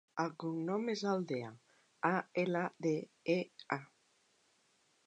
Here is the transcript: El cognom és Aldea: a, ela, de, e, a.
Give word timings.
El 0.21 0.29
cognom 0.43 0.87
és 0.93 1.03
Aldea: 1.11 1.51
a, 2.09 2.11
ela, 2.45 2.65
de, 2.87 2.95
e, 3.37 3.39
a. 3.79 3.81